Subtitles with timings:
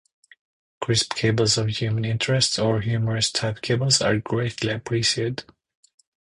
[0.83, 5.43] Crisp cables of human interest or humorous type cables are greatly appreciated.